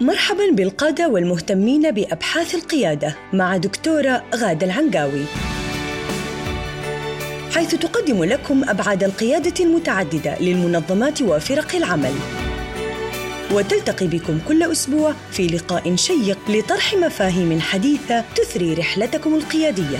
مرحبا 0.00 0.50
بالقادة 0.52 1.08
والمهتمين 1.08 1.90
بأبحاث 1.90 2.54
القيادة 2.54 3.16
مع 3.32 3.56
دكتورة 3.56 4.24
غادة 4.34 4.66
العنقاوي. 4.66 5.24
حيث 7.54 7.74
تقدم 7.74 8.24
لكم 8.24 8.68
أبعاد 8.68 9.04
القيادة 9.04 9.64
المتعددة 9.64 10.38
للمنظمات 10.40 11.22
وفرق 11.22 11.74
العمل. 11.74 12.12
وتلتقي 13.52 14.06
بكم 14.06 14.38
كل 14.48 14.62
أسبوع 14.62 15.14
في 15.30 15.46
لقاء 15.46 15.96
شيق 15.96 16.38
لطرح 16.50 16.94
مفاهيم 16.94 17.60
حديثة 17.60 18.24
تثري 18.36 18.74
رحلتكم 18.74 19.34
القيادية. 19.34 19.98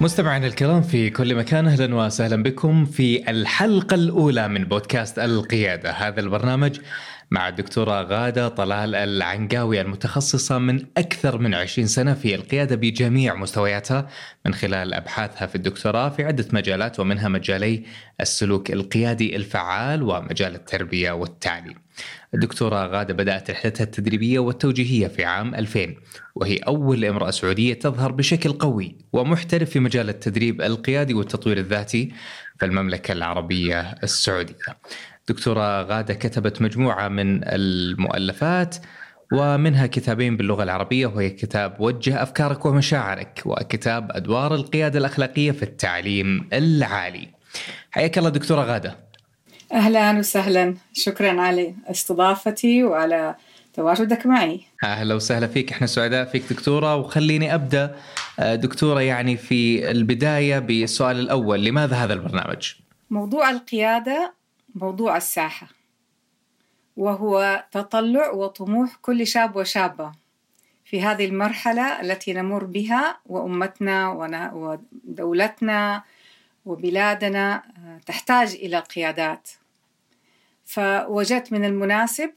مستمعينا 0.00 0.46
الكرام 0.46 0.82
في 0.82 1.10
كل 1.10 1.34
مكان 1.34 1.66
أهلا 1.66 1.94
وسهلا 1.94 2.42
بكم 2.42 2.84
في 2.84 3.30
الحلقة 3.30 3.94
الأولى 3.94 4.48
من 4.48 4.64
بودكاست 4.64 5.18
القيادة، 5.18 5.90
هذا 5.90 6.20
البرنامج 6.20 6.80
مع 7.30 7.48
الدكتورة 7.48 8.02
غادة 8.02 8.48
طلال 8.48 8.94
العنقاوي 8.94 9.80
المتخصصة 9.80 10.58
من 10.58 10.86
أكثر 10.96 11.38
من 11.38 11.54
20 11.54 11.88
سنة 11.88 12.14
في 12.14 12.34
القيادة 12.34 12.76
بجميع 12.76 13.34
مستوياتها 13.34 14.08
من 14.46 14.54
خلال 14.54 14.94
أبحاثها 14.94 15.46
في 15.46 15.54
الدكتوراه 15.54 16.08
في 16.08 16.24
عدة 16.24 16.48
مجالات 16.52 17.00
ومنها 17.00 17.28
مجالي 17.28 17.82
السلوك 18.20 18.70
القيادي 18.70 19.36
الفعال 19.36 20.02
ومجال 20.02 20.54
التربية 20.54 21.12
والتعليم. 21.12 21.74
الدكتورة 22.34 22.86
غادة 22.86 23.14
بدأت 23.14 23.50
رحلتها 23.50 23.84
التدريبية 23.84 24.38
والتوجيهية 24.38 25.08
في 25.08 25.24
عام 25.24 25.54
2000 25.54 25.94
وهي 26.34 26.56
أول 26.56 27.04
امرأة 27.04 27.30
سعودية 27.30 27.74
تظهر 27.74 28.12
بشكل 28.12 28.52
قوي 28.52 28.98
ومحترف 29.12 29.70
في 29.70 29.80
مجال 29.80 30.08
التدريب 30.08 30.62
القيادي 30.62 31.14
والتطوير 31.14 31.58
الذاتي 31.58 32.12
في 32.58 32.66
المملكة 32.66 33.12
العربية 33.12 33.80
السعودية 34.02 34.54
دكتورة 35.28 35.82
غادة 35.82 36.14
كتبت 36.14 36.62
مجموعة 36.62 37.08
من 37.08 37.40
المؤلفات 37.44 38.76
ومنها 39.32 39.86
كتابين 39.86 40.36
باللغة 40.36 40.62
العربية 40.62 41.06
وهي 41.06 41.30
كتاب 41.30 41.76
وجه 41.80 42.22
أفكارك 42.22 42.66
ومشاعرك 42.66 43.42
وكتاب 43.46 44.10
أدوار 44.12 44.54
القيادة 44.54 44.98
الأخلاقية 44.98 45.52
في 45.52 45.62
التعليم 45.62 46.48
العالي. 46.52 47.28
حياك 47.90 48.18
الله 48.18 48.30
دكتورة 48.30 48.62
غادة. 48.62 48.96
أهلا 49.72 50.18
وسهلا. 50.18 50.74
شكرا 50.92 51.40
على 51.40 51.74
استضافتي 51.90 52.84
وعلى 52.84 53.34
تواجدك 53.74 54.26
معي. 54.26 54.60
أهلا 54.84 55.14
وسهلا 55.14 55.46
فيك. 55.46 55.72
إحنا 55.72 55.86
سعداء 55.86 56.24
فيك 56.24 56.42
دكتورة. 56.50 56.96
وخليني 56.96 57.54
أبدأ 57.54 57.96
دكتورة 58.40 59.00
يعني 59.00 59.36
في 59.36 59.90
البداية 59.90 60.58
بالسؤال 60.58 61.20
الأول 61.20 61.64
لماذا 61.64 61.96
هذا 61.96 62.12
البرنامج؟ 62.12 62.72
موضوع 63.10 63.50
القيادة 63.50 64.35
موضوع 64.76 65.16
الساحة 65.16 65.68
وهو 66.96 67.64
تطلع 67.72 68.30
وطموح 68.30 68.96
كل 69.02 69.26
شاب 69.26 69.56
وشابة 69.56 70.12
في 70.84 71.02
هذه 71.02 71.24
المرحلة 71.26 72.00
التي 72.00 72.32
نمر 72.32 72.64
بها 72.64 73.18
وأمتنا 73.26 74.10
ودولتنا 74.52 76.02
وبلادنا 76.66 77.62
تحتاج 78.06 78.54
إلى 78.54 78.78
قيادات. 78.78 79.50
فوجدت 80.64 81.52
من 81.52 81.64
المناسب 81.64 82.30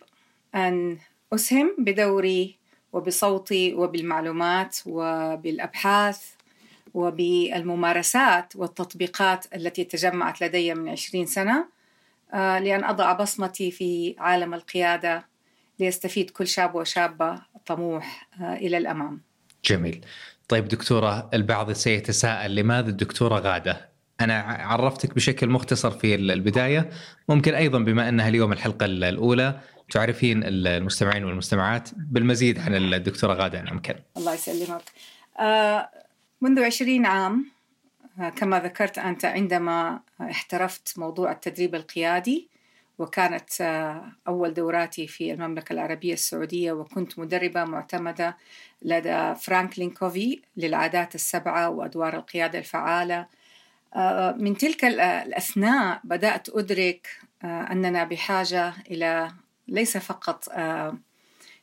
أن 0.55 0.97
أسهم 1.33 1.75
بدوري 1.77 2.57
وبصوتي 2.93 3.73
وبالمعلومات 3.73 4.77
وبالأبحاث 4.85 6.25
وبالممارسات 6.93 8.55
والتطبيقات 8.55 9.55
التي 9.55 9.83
تجمعت 9.83 10.41
لدي 10.41 10.73
من 10.73 10.89
عشرين 10.89 11.25
سنة. 11.25 11.78
لأن 12.33 12.83
أضع 12.83 13.13
بصمتي 13.13 13.71
في 13.71 14.15
عالم 14.19 14.53
القيادة 14.53 15.25
ليستفيد 15.79 16.29
كل 16.29 16.47
شاب 16.47 16.75
وشابة 16.75 17.41
طموح 17.65 18.29
إلى 18.41 18.77
الأمام. 18.77 19.21
جميل. 19.65 20.05
طيب 20.47 20.67
دكتورة 20.67 21.29
البعض 21.33 21.71
سيتساءل 21.71 22.55
لماذا 22.55 22.89
الدكتورة 22.89 23.39
غادة 23.39 23.89
أنا 24.21 24.39
عرفتك 24.41 25.15
بشكل 25.15 25.49
مختصر 25.49 25.91
في 25.91 26.15
البداية 26.15 26.89
ممكن 27.29 27.53
أيضا 27.53 27.79
بما 27.79 28.09
أنها 28.09 28.29
اليوم 28.29 28.51
الحلقة 28.53 28.85
الأولى 28.85 29.59
تعرفين 29.91 30.41
المستمعين 30.43 31.23
والمستمعات 31.25 31.89
بالمزيد 31.95 32.59
عن 32.59 32.75
الدكتورة 32.93 33.33
غادة 33.33 33.59
ان 33.59 33.67
امكن. 33.67 33.95
الله 34.17 34.33
يسلمك. 34.33 34.81
آه 35.39 35.89
منذ 36.41 36.63
عشرين 36.63 37.05
عام 37.05 37.45
آه 37.45 37.58
كما 38.27 38.59
ذكرت 38.59 38.97
أنت 38.97 39.25
عندما 39.25 39.99
احترفت 40.21 40.99
موضوع 40.99 41.31
التدريب 41.31 41.75
القيادي 41.75 42.49
وكانت 42.99 43.61
آه 43.61 44.11
أول 44.27 44.53
دوراتي 44.53 45.07
في 45.07 45.33
المملكة 45.33 45.73
العربية 45.73 46.13
السعودية 46.13 46.71
وكنت 46.71 47.19
مدربة 47.19 47.63
معتمدة 47.63 48.37
لدى 48.81 49.35
فرانكلين 49.35 49.89
كوفي 49.89 50.41
للعادات 50.57 51.15
السبعة 51.15 51.69
وأدوار 51.69 52.15
القيادة 52.17 52.59
الفعالة. 52.59 53.25
من 54.37 54.57
تلك 54.57 54.85
الأثناء 54.85 56.01
بدأت 56.03 56.49
أدرك 56.49 57.07
أننا 57.43 58.03
بحاجة 58.03 58.73
إلى 58.91 59.31
ليس 59.67 59.97
فقط 59.97 60.43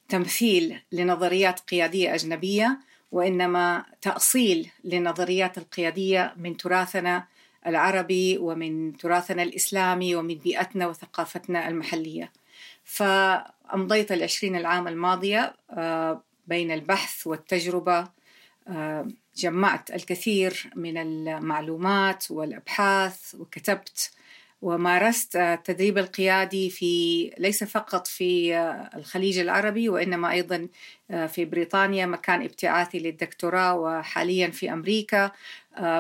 تمثيل 0.09 0.81
لنظريات 0.93 1.61
قيادية 1.61 2.15
أجنبية 2.15 2.79
وإنما 3.13 3.85
تأصيل 4.01 4.71
للنظريات 4.85 5.59
القيادية 5.59 6.35
من 6.37 6.57
تراثنا 6.57 7.27
العربي 7.67 8.39
ومن 8.39 8.97
تراثنا 8.97 9.43
الإسلامي 9.43 10.15
ومن 10.15 10.35
بيئتنا 10.35 10.87
وثقافتنا 10.87 11.69
المحلية. 11.69 12.33
فأمضيت 12.85 14.13
العشرين 14.13 14.57
العام 14.57 14.89
الماضية 14.89 15.55
بين 16.47 16.71
البحث 16.71 17.27
والتجربة 17.27 18.09
جمعت 19.37 19.91
الكثير 19.91 20.71
من 20.77 20.97
المعلومات 20.97 22.31
والأبحاث 22.31 23.35
وكتبت 23.35 24.11
ومارست 24.63 25.37
التدريب 25.37 25.99
القيادي 25.99 26.71
في 26.71 27.31
ليس 27.39 27.65
فقط 27.65 28.07
في 28.07 28.57
الخليج 28.97 29.39
العربي 29.39 29.89
وإنما 29.89 30.33
أيضا 30.33 30.69
في 31.29 31.45
بريطانيا 31.45 32.07
مكان 32.07 32.43
ابتعاثي 32.43 32.99
للدكتوراه 32.99 33.75
وحاليا 33.75 34.51
في 34.51 34.73
أمريكا. 34.73 35.31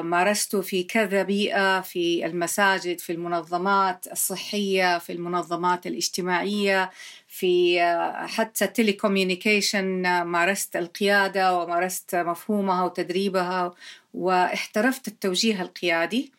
مارست 0.03 0.57
في 0.57 0.83
كذا 0.85 1.23
بيئة 1.23 1.81
في 1.81 2.27
المساجد 2.27 3.01
في 3.01 3.13
المنظمات 3.13 4.07
الصحية 4.13 4.99
في 4.99 5.13
المنظمات 5.13 5.87
الاجتماعية 5.87 6.91
في 7.29 7.81
حتى 8.29 8.65
التليكوميونيكيشن 8.65 10.23
مارست 10.23 10.77
القيادة 10.77 11.59
ومارست 11.59 12.15
مفهومها 12.15 12.85
وتدريبها 12.85 13.75
واحترفت 14.15 15.09
التوجيه 15.09 15.63
القيادي. 15.63 16.33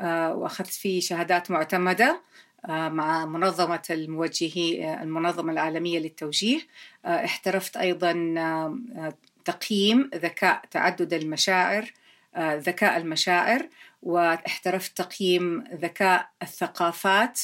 وأخذت 0.00 0.70
فيه 0.70 1.00
شهادات 1.00 1.50
معتمدة 1.50 2.20
مع 2.68 3.26
منظمة 3.26 3.82
الموجهي 3.90 5.02
المنظمة 5.02 5.52
العالمية 5.52 5.98
للتوجيه. 5.98 6.60
احترفت 7.04 7.76
أيضا 7.76 8.12
تقييم 9.44 10.10
ذكاء 10.14 10.62
تعدد 10.70 11.14
المشاعر 11.14 11.92
ذكاء 12.38 12.96
المشاعر 12.96 13.68
واحترفت 14.02 14.96
تقييم 14.96 15.64
ذكاء 15.74 16.30
الثقافات 16.42 17.40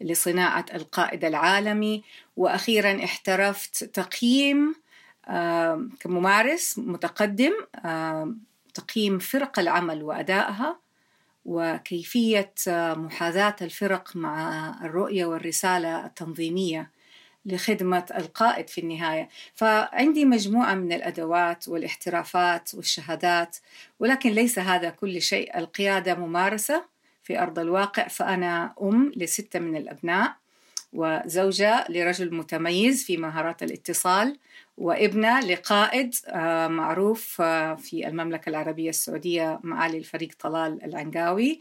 لصناعة 0.00 0.64
القائد 0.74 1.24
العالمي. 1.24 2.04
وأخيرا 2.36 3.04
احترفت 3.04 3.84
تقييم 3.84 4.74
كممارس 6.00 6.78
متقدم 6.78 7.52
تقييم 8.74 9.18
فرق 9.18 9.58
العمل 9.58 10.02
وأدائها. 10.02 10.87
وكيفية 11.48 12.52
محاذاة 12.96 13.56
الفرق 13.62 14.16
مع 14.16 14.68
الرؤية 14.84 15.26
والرسالة 15.26 16.06
التنظيمية 16.06 16.90
لخدمة 17.46 18.04
القائد 18.18 18.68
في 18.68 18.80
النهاية. 18.80 19.28
فعندي 19.54 20.24
مجموعة 20.24 20.74
من 20.74 20.92
الأدوات 20.92 21.68
والاحترافات 21.68 22.74
والشهادات 22.74 23.56
ولكن 24.00 24.30
ليس 24.30 24.58
هذا 24.58 24.90
كل 24.90 25.22
شيء. 25.22 25.58
القيادة 25.58 26.14
ممارسة 26.14 26.84
في 27.22 27.42
أرض 27.42 27.58
الواقع 27.58 28.08
فأنا 28.08 28.74
أم 28.82 29.12
لستة 29.16 29.58
من 29.58 29.76
الأبناء. 29.76 30.36
وزوجة 30.92 31.84
لرجل 31.88 32.34
متميز 32.34 33.04
في 33.04 33.16
مهارات 33.16 33.62
الاتصال 33.62 34.36
وابنة 34.78 35.40
لقائد 35.40 36.14
معروف 36.70 37.42
في 37.82 38.08
المملكة 38.08 38.50
العربية 38.50 38.90
السعودية 38.90 39.60
معالي 39.62 39.98
الفريق 39.98 40.28
طلال 40.40 40.84
العنقاوي. 40.84 41.60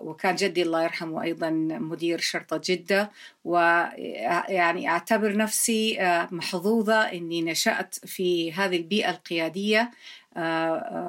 وكان 0.00 0.34
جدي 0.34 0.62
الله 0.62 0.82
يرحمه 0.82 1.22
أيضا 1.22 1.50
مدير 1.80 2.18
شرطة 2.20 2.60
جدة. 2.64 3.10
ويعني 3.44 4.88
أعتبر 4.88 5.36
نفسي 5.36 5.98
محظوظة 6.30 7.00
أني 7.00 7.42
نشأت 7.42 7.94
في 7.94 8.52
هذه 8.52 8.76
البيئة 8.76 9.10
القيادية 9.10 9.90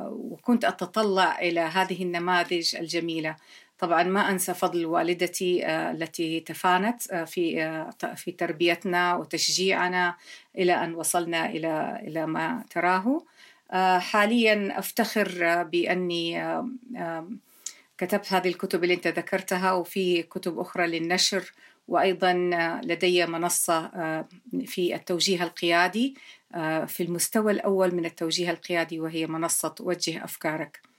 وكنت 0.10 0.66
أتطلع 0.66 1.40
إلى 1.40 1.60
هذه 1.60 2.04
النماذج 2.04 2.76
الجميلة. 2.76 3.36
طبعا 3.82 4.04
ما 4.04 4.32
أنسى 4.32 4.54
فضل 4.54 4.86
والدتي 4.86 5.68
التي 5.68 6.40
تفانت 6.40 7.02
في 7.14 7.92
في 8.16 8.32
تربيتنا 8.32 9.16
وتشجيعنا 9.16 10.16
إلى 10.58 10.74
أن 10.84 10.96
وصلنا 10.96 11.46
إلى 11.50 12.00
إلى 12.08 12.26
ما 12.26 12.64
تراه. 12.70 13.26
حاليا 14.00 14.80
أفتخر 14.80 15.64
بأني 15.64 16.44
كتبت 17.98 18.34
هذه 18.34 18.48
الكتب 18.48 18.84
اللي 18.84 18.94
أنت 18.94 19.08
ذكرتها 19.08 19.74
وفي 19.74 20.24
كتب 20.24 20.60
أخرى 20.60 20.88
للنشر 20.88 21.52
وأيضا 21.88 22.34
لدي 22.84 23.26
منصة 23.26 23.92
في 24.66 24.96
التوجيه 24.96 25.44
القيادي 25.44 26.16
في 26.88 27.04
المستوى 27.04 27.52
الأول 27.52 27.96
من 27.96 28.06
التوجيه 28.06 28.52
القيادي 28.52 29.00
وهي 29.00 29.28
منصة 29.28 29.76
وجه 29.80 30.24
أفكارك. 30.24 30.91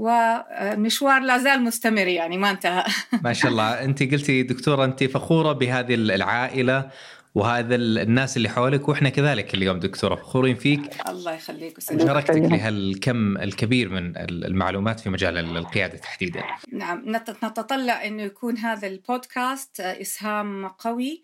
والمشوار 0.00 1.22
لا 1.22 1.38
زال 1.38 1.62
مستمر 1.62 2.06
يعني 2.06 2.38
ما 2.38 2.50
انتهى. 2.50 2.84
ما 3.24 3.32
شاء 3.32 3.50
الله. 3.50 3.84
انت 3.84 4.02
قلتي 4.02 4.42
دكتورة 4.42 4.84
انت 4.84 5.04
فخورة 5.04 5.52
بهذه 5.52 5.94
العائلة 5.94 6.90
وهذا 7.34 7.74
الناس 7.74 8.36
اللي 8.36 8.48
حولك 8.48 8.88
وإحنا 8.88 9.08
كذلك 9.08 9.54
اليوم 9.54 9.78
دكتورة 9.78 10.14
فخورين 10.14 10.56
فيك. 10.56 11.08
الله 11.08 11.32
يخليك 11.32 11.80
شاركتك 11.80 12.36
لهالكم 12.36 13.36
الكبير 13.36 13.88
من 13.88 14.16
المعلومات 14.16 15.00
في 15.00 15.10
مجال 15.10 15.56
القيادة 15.56 15.98
تحديدا. 15.98 16.42
نعم. 16.72 17.02
نتطلع 17.44 18.04
إنه 18.06 18.22
يكون 18.22 18.58
هذا 18.58 18.86
البودكاست 18.88 19.80
إسهام 19.80 20.68
قوي 20.68 21.22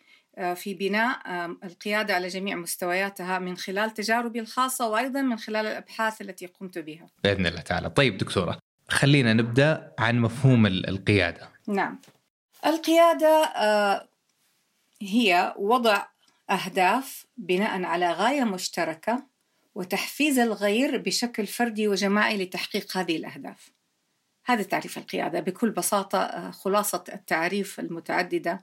في 0.54 0.74
بناء 0.74 1.18
القيادة 1.64 2.14
على 2.14 2.28
جميع 2.28 2.56
مستوياتها 2.56 3.38
من 3.38 3.56
خلال 3.56 3.90
تجاربي 3.90 4.40
الخاصة 4.40 4.88
وأيضا 4.88 5.22
من 5.22 5.36
خلال 5.36 5.66
الأبحاث 5.66 6.20
التي 6.20 6.46
قمت 6.46 6.78
بها. 6.78 7.06
بإذن 7.24 7.46
الله 7.46 7.60
تعالى. 7.60 7.90
طيب 7.90 8.18
دكتورة 8.18 8.65
خلينا 8.88 9.32
نبدأ 9.32 9.92
عن 9.98 10.18
مفهوم 10.18 10.66
القيادة. 10.66 11.48
نعم. 11.66 12.00
القيادة 12.66 13.52
هي 15.02 15.54
وضع 15.58 16.06
أهداف 16.50 17.26
بناء 17.36 17.82
على 17.82 18.12
غاية 18.12 18.44
مشتركة 18.44 19.26
وتحفيز 19.74 20.38
الغير 20.38 20.96
بشكل 20.96 21.46
فردي 21.46 21.88
وجماعي 21.88 22.36
لتحقيق 22.36 22.96
هذه 22.96 23.16
الأهداف. 23.16 23.70
هذا 24.44 24.62
تعريف 24.62 24.98
القيادة 24.98 25.40
بكل 25.40 25.70
بساطة 25.70 26.50
خلاصة 26.50 27.04
التعريف 27.12 27.80
المتعددة 27.80 28.60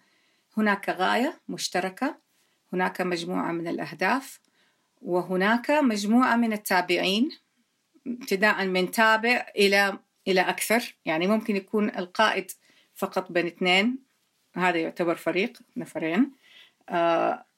هناك 0.58 0.90
غاية 0.90 1.40
مشتركة، 1.50 2.18
هناك 2.74 3.02
مجموعة 3.02 3.52
من 3.52 3.68
الأهداف، 3.68 4.40
وهناك 5.02 5.72
مجموعة 5.72 6.36
من 6.36 6.54
التابعين 6.54 7.30
ابتداء 8.08 8.66
من 8.66 8.92
تابع 8.92 9.46
إلى 9.56 10.00
إلى 10.28 10.42
أكثر، 10.42 10.96
يعني 11.06 11.28
ممكن 11.28 11.56
يكون 11.56 11.90
القائد 11.90 12.52
فقط 12.96 13.32
بين 13.32 13.46
اثنين. 13.46 13.98
هذا 14.56 14.78
يعتبر 14.78 15.16
فريق 15.16 15.60
نفرين 15.78 16.32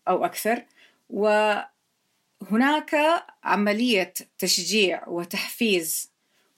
أو 0.07 0.25
أكثر. 0.25 0.63
وهناك 1.09 2.95
عملية 3.43 4.13
تشجيع 4.37 5.07
وتحفيز 5.07 6.11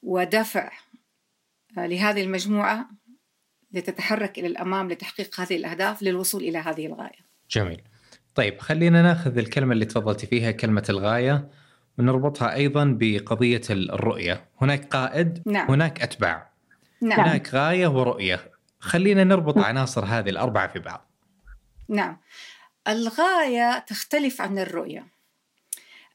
ودفع 0.03 0.71
لهذه 1.77 2.21
المجموعة 2.23 2.89
لتتحرك 3.71 4.39
إلى 4.39 4.47
الأمام 4.47 4.91
لتحقيق 4.91 5.39
هذه 5.39 5.55
الأهداف 5.55 6.03
للوصول 6.03 6.43
إلى 6.43 6.57
هذه 6.57 6.85
الغاية. 6.85 7.27
جميل. 7.49 7.81
طيب 8.35 8.59
خلينا 8.59 9.01
ناخذ 9.01 9.37
الكلمة 9.37 9.73
اللي 9.73 9.85
تفضلتي 9.85 10.27
فيها 10.27 10.51
كلمة 10.51 10.83
الغاية. 10.89 11.49
ونربطها 11.97 12.53
أيضا 12.53 12.97
بقضية 12.99 13.61
الرؤية. 13.69 14.45
هناك 14.61 14.87
قائد 14.87 15.43
نعم. 15.45 15.71
هناك 15.71 16.01
أتباع. 16.01 16.49
نعم. 17.01 17.19
هناك 17.19 17.49
غاية 17.53 17.87
ورؤية. 17.87 18.51
خلينا 18.79 19.23
نربط 19.23 19.57
عناصر 19.57 20.05
هذه 20.05 20.29
الأربعة 20.29 20.67
في 20.67 20.79
بعض. 20.79 21.11
نعم. 21.89 22.17
الغاية 22.87 23.79
تختلف 23.79 24.41
عن 24.41 24.59
الرؤية. 24.59 25.07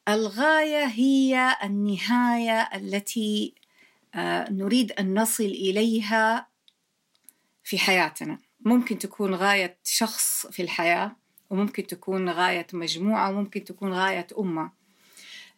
الغاية 0.08 0.84
هي 0.84 1.56
النهاية 1.64 2.68
التي 2.74 3.54
نريد 4.50 4.92
أن 4.92 5.18
نصل 5.18 5.44
إليها 5.44 6.46
في 7.64 7.78
حياتنا. 7.78 8.38
ممكن 8.60 8.98
تكون 8.98 9.34
غاية 9.34 9.78
شخص 9.84 10.46
في 10.46 10.62
الحياة 10.62 11.16
وممكن 11.50 11.86
تكون 11.86 12.30
غاية 12.30 12.66
مجموعة 12.72 13.30
وممكن 13.30 13.64
تكون 13.64 13.92
غاية 13.92 14.26
أمة. 14.38 14.70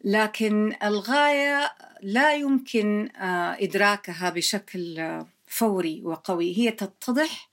لكن 0.04 0.76
الغاية 0.82 1.74
لا 2.02 2.34
يمكن 2.34 3.08
إدراكها 3.60 4.30
بشكل 4.30 5.18
فوري 5.46 6.02
وقوي. 6.04 6.58
هي 6.58 6.70
تتضح 6.70 7.48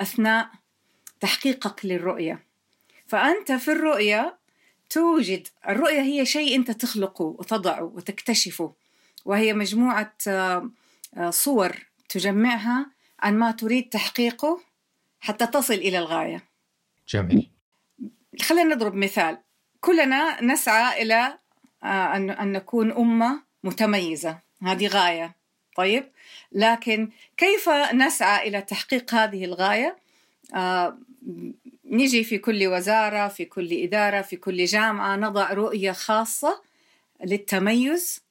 أثناء 0.00 0.50
تحقيقك 1.20 1.86
للرؤية. 1.86 2.42
فأنت 3.06 3.52
في 3.52 3.72
الرؤية 3.72 4.38
توجد 4.90 5.48
الرؤية 5.68 6.00
هي 6.00 6.26
شيء 6.26 6.56
أنت 6.56 6.70
تخلقه 6.70 7.24
وتضعه 7.24 7.82
وتكتشفه 7.82 8.72
وهي 9.24 9.52
مجموعة 9.52 10.14
صور 11.30 11.86
تجمعها 12.08 12.86
عن 13.20 13.38
ما 13.38 13.50
تريد 13.50 13.88
تحقيقه 13.88 14.60
حتى 15.20 15.46
تصل 15.46 15.74
إلى 15.74 15.98
الغاية. 15.98 16.44
جميل. 17.08 17.50
خلينا 18.42 18.74
نضرب 18.74 18.94
مثال. 18.94 19.38
كلنا 19.80 20.44
نسعى 20.44 21.02
إلى 21.02 21.38
أن 21.86 22.52
نكون 22.52 22.92
أمة 22.92 23.42
متميزة. 23.64 24.38
هذه 24.62 24.86
غاية. 24.86 25.36
طيب 25.76 26.04
لكن 26.52 27.10
كيف 27.36 27.68
نسعى 27.94 28.48
إلى 28.48 28.62
تحقيق 28.62 29.14
هذه 29.14 29.44
الغاية؟ 29.44 29.96
نجي 31.84 32.24
في 32.24 32.38
كل 32.38 32.66
وزارة 32.66 33.28
في 33.28 33.44
كل 33.44 33.72
إدارة 33.72 34.22
في 34.22 34.36
كل 34.36 34.64
جامعة 34.64 35.16
نضع 35.16 35.52
رؤية 35.52 35.92
خاصة 35.92 36.62
للتميز 37.24 38.22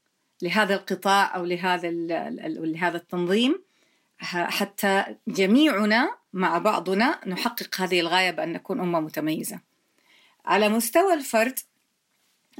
لهذا 0.42 0.76
القطاع 0.76 1.36
أو 1.36 1.46
لهذا 1.46 1.90
لهذا 1.92 2.98
التنظيم. 2.98 3.62
حتى 4.20 5.06
جميعنا 5.28 6.16
مع 6.34 6.58
بعضنا 6.58 7.20
نحقق 7.28 7.82
هذه 7.82 8.00
الغاية 8.00 8.32
بأن 8.32 8.54
نكون 8.54 8.80
أمة 8.80 9.00
متميزة. 9.00 9.60
على 10.46 10.70
مستوى 10.70 11.14
الفرد 11.14 11.60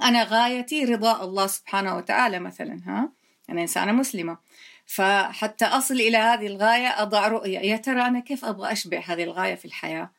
أنا 0.04 0.24
غايتي 0.24 0.86
رضاء 0.86 1.24
الله 1.26 1.48
سبحانه 1.48 1.98
وتعالى 1.98 2.40
مثلا 2.40 2.80
ها؟ 2.86 3.10
أنا 3.50 3.62
إنسانة 3.62 3.92
مسلمة. 3.92 4.38
فحتى 4.86 5.66
أصل 5.66 5.94
إلى 5.94 6.18
هذه 6.18 6.48
الغاية 6.48 7.02
أضع 7.02 7.28
رؤية. 7.28 7.60
يا 7.60 7.78
ترى 7.78 8.02
أنا 8.02 8.20
كيف 8.20 8.46
أبغى 8.46 8.72
أشبع 8.72 9.00
هذه 9.00 9.24
الغاية 9.24 9.56
في 9.56 9.66
الحياة؟ 9.66 10.12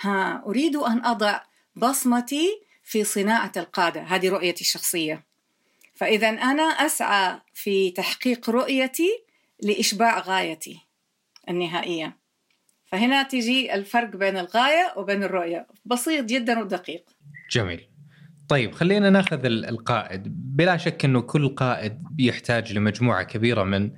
ها 0.00 0.42
أريد 0.46 0.76
أن 0.76 1.04
أضع 1.04 1.40
بصمتي 1.76 2.60
في 2.82 3.04
صناعة 3.04 3.52
القادة. 3.56 4.02
هذه 4.02 4.28
رؤيتي 4.28 4.60
الشخصية. 4.60 5.24
فإذا 5.94 6.28
أنا 6.28 6.62
أسعى 6.62 7.40
في 7.54 7.90
تحقيق 7.90 8.50
رؤيتي 8.50 9.24
لإشباع 9.62 10.18
غايتي 10.18 10.80
النهائية. 11.48 12.16
فهنا 12.86 13.22
تجي 13.22 13.74
الفرق 13.74 14.16
بين 14.16 14.36
الغاية 14.36 14.94
وبين 14.96 15.22
الرؤية. 15.22 15.66
بسيط 15.84 16.24
جدا 16.24 16.58
ودقيق. 16.58 17.04
جميل. 17.50 17.93
طيب 18.48 18.72
خلينا 18.72 19.10
ناخذ 19.10 19.44
القائد. 19.44 20.22
بلا 20.56 20.76
شك 20.76 21.04
إنه 21.04 21.20
كل 21.20 21.48
قائد 21.48 22.02
يحتاج 22.18 22.72
لمجموعة 22.72 23.22
كبيرة 23.22 23.62
من 23.62 23.90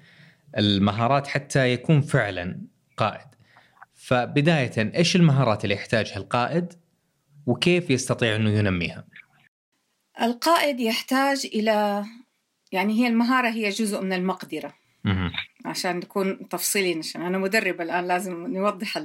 المهارات 0.58 1.26
حتى 1.26 1.72
يكون 1.72 2.00
فعلا 2.00 2.60
قائد. 2.96 3.26
فبداية 3.94 4.92
إيش 4.96 5.16
المهارات 5.16 5.64
اللي 5.64 5.74
يحتاجها 5.74 6.16
القائد 6.16 6.72
وكيف 7.46 7.90
يستطيع 7.90 8.36
إنه 8.36 8.50
ينميها؟ 8.50 9.04
القائد 10.22 10.80
يحتاج 10.80 11.50
إلى 11.54 12.04
يعني 12.72 12.92
هي 12.92 13.06
المهارة 13.06 13.48
هي 13.48 13.68
جزء 13.68 14.00
من 14.00 14.12
المقدرة. 14.12 14.72
عشان 15.64 15.96
نكون 15.96 16.48
تفصيليين 16.48 16.98
عشان 16.98 17.22
أنا 17.22 17.38
مدربة 17.38 17.84
الآن 17.84 18.08
لازم 18.08 18.46
نوضح 18.46 18.96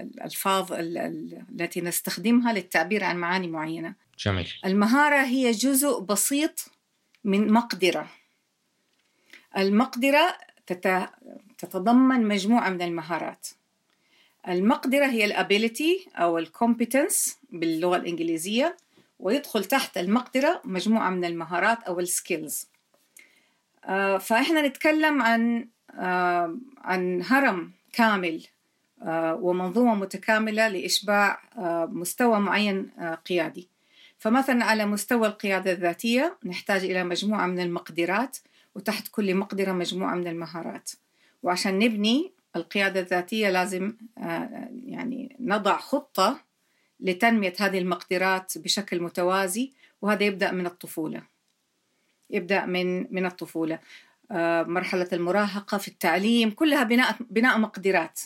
الألفاظ 0.00 0.72
التي 0.72 1.80
نستخدمها 1.80 2.52
للتعبير 2.52 3.04
عن 3.04 3.16
معاني 3.16 3.48
معينة. 3.48 3.94
جميل. 4.24 4.52
المهارة 4.64 5.22
هي 5.22 5.50
جزء 5.50 6.00
بسيط 6.00 6.64
من 7.24 7.52
مقدرة. 7.52 8.08
المقدرة 9.56 10.38
تتضمن 11.58 12.28
مجموعة 12.28 12.68
من 12.70 12.82
المهارات. 12.82 13.48
المقدرة 14.48 15.06
هي 15.06 15.24
ال 15.24 15.34
ability 15.34 16.06
أو 16.16 16.38
ال 16.38 16.47
competence 16.47 17.38
باللغة 17.50 17.96
الإنجليزية 17.96 18.76
ويدخل 19.18 19.64
تحت 19.64 19.98
المقدرة 19.98 20.62
مجموعة 20.64 21.10
من 21.10 21.24
المهارات 21.24 21.82
أو 21.82 22.00
ال 22.00 22.09
skills 22.09 22.66
فإحنا 24.20 24.66
نتكلم 24.66 25.22
عن 25.22 25.68
عن 26.78 27.22
هرم 27.22 27.72
كامل 27.92 28.46
ومنظومة 29.40 29.94
متكاملة 29.94 30.68
لإشباع 30.68 31.42
مستوى 31.86 32.40
معين 32.40 32.90
قيادي. 33.26 33.68
فمثلا 34.22 34.64
على 34.64 34.86
مستوى 34.86 35.26
القيادة 35.26 35.72
الذاتية 35.72 36.38
نحتاج 36.44 36.84
إلى 36.84 37.04
مجموعة 37.04 37.46
من 37.46 37.60
المقدرات 37.60 38.38
وتحت 38.74 39.08
كل 39.08 39.34
مقدرة 39.34 39.72
مجموعة 39.72 40.14
من 40.14 40.26
المهارات. 40.26 40.90
وعشان 41.42 41.78
نبني 41.78 42.32
القيادة 42.56 43.00
الذاتية 43.00 43.50
لازم 43.50 43.92
يعني 44.86 45.36
نضع 45.40 45.76
خطة 45.76 46.40
لتنمية 47.00 47.52
هذه 47.60 47.78
المقدرات 47.78 48.58
بشكل 48.58 49.00
متوازي 49.00 49.72
وهذا 50.02 50.24
يبدأ 50.24 50.52
من 50.52 50.66
الطفولة. 50.66 51.22
يبدأ 52.30 52.66
من 52.66 53.14
من 53.14 53.26
الطفولة. 53.26 53.78
مرحلة 54.66 55.08
المراهقة 55.12 55.78
في 55.78 55.88
التعليم 55.88 56.50
كلها 56.50 56.82
بناء 56.82 57.16
بناء 57.30 57.58
مقدرات. 57.58 58.20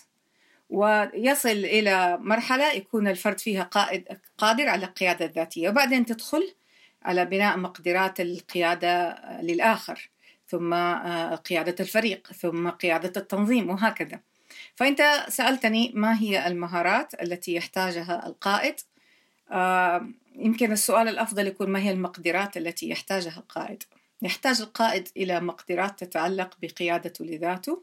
ويصل 0.71 1.49
إلى 1.49 2.19
مرحلة 2.21 2.73
يكون 2.73 3.09
الفرد 3.09 3.41
فيها 3.41 3.63
قائد 3.63 4.05
قادر 4.39 4.69
على 4.69 4.87
القيادة 4.87 5.25
الذاتية. 5.25 5.69
وبعدين 5.69 6.07
تدخل 6.07 6.55
على 7.03 7.25
بناء 7.25 7.57
مقدرات 7.57 8.21
القيادة 8.21 9.19
للآخر 9.43 10.11
ثم 10.49 10.75
آه، 10.75 11.35
قيادة 11.35 11.75
الفريق 11.81 12.33
ثم 12.33 12.69
قيادة 12.69 13.21
التنظيم 13.21 13.71
وهكذا. 13.71 14.21
فأنت 14.75 15.25
سألتني 15.29 15.93
ما 15.95 16.19
هي 16.19 16.47
المهارات 16.47 17.23
التي 17.23 17.55
يحتاجها 17.55 18.27
القائد؟ 18.27 18.75
آه، 19.51 20.09
يمكن 20.35 20.73
السؤال 20.73 21.09
الأفضل 21.09 21.47
يكون 21.47 21.71
ما 21.71 21.79
هي 21.79 21.91
المقدرات 21.91 22.57
التي 22.57 22.91
يحتاجها 22.91 23.39
القائد؟ 23.39 23.83
يحتاج 24.23 24.61
القائد 24.61 25.09
إلى 25.17 25.41
مقدرات 25.41 26.05
تتعلق 26.05 26.57
بقيادته 26.63 27.25
لذاته 27.25 27.83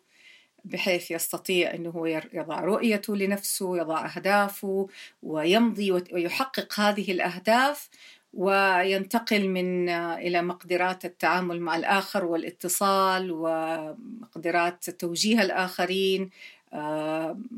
بحيث 0.65 1.11
يستطيع 1.11 1.73
أنه 1.73 1.89
هو 1.89 2.05
يضع 2.05 2.59
رؤيته 2.59 3.15
لنفسه 3.15 3.77
يضع 3.77 4.05
أهدافه 4.05 4.87
ويمضي 5.23 5.91
ويحقق 5.91 6.79
هذه 6.79 7.11
الأهداف 7.11 7.89
وينتقل 8.33 9.49
من 9.49 9.89
إلى 9.89 10.41
مقدرات 10.41 11.05
التعامل 11.05 11.61
مع 11.61 11.75
الآخر 11.75 12.25
والاتصال 12.25 13.31
ومقدرات 13.31 14.89
توجيه 14.89 15.41
الآخرين 15.41 16.29